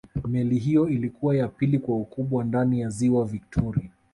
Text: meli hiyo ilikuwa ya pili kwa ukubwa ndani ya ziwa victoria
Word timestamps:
meli 0.27 0.59
hiyo 0.59 0.89
ilikuwa 0.89 1.35
ya 1.35 1.47
pili 1.47 1.79
kwa 1.79 1.97
ukubwa 1.97 2.43
ndani 2.43 2.79
ya 2.79 2.89
ziwa 2.89 3.25
victoria 3.25 3.89